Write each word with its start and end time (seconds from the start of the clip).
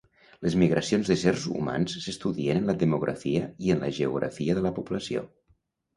Les 0.45 0.53
migracions 0.61 1.11
d'éssers 1.11 1.43
humans 1.59 1.93
s'estudien 2.05 2.59
en 2.61 2.71
la 2.71 2.77
demografia 2.85 3.45
i 3.67 3.73
en 3.75 3.85
la 3.85 3.91
geografia 3.99 4.57
de 4.61 4.65
la 4.69 4.73
població. 4.79 5.27